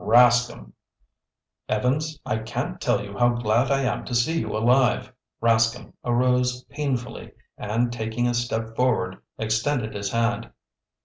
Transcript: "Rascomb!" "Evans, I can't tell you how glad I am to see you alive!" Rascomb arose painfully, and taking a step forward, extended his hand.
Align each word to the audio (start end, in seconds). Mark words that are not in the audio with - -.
"Rascomb!" 0.03 0.71
"Evans, 1.69 2.19
I 2.25 2.37
can't 2.39 2.81
tell 2.81 3.03
you 3.03 3.15
how 3.15 3.29
glad 3.35 3.69
I 3.69 3.81
am 3.81 4.03
to 4.05 4.15
see 4.15 4.39
you 4.39 4.57
alive!" 4.57 5.13
Rascomb 5.43 5.93
arose 6.03 6.63
painfully, 6.69 7.33
and 7.55 7.93
taking 7.93 8.27
a 8.27 8.33
step 8.33 8.75
forward, 8.75 9.19
extended 9.37 9.93
his 9.93 10.11
hand. 10.11 10.49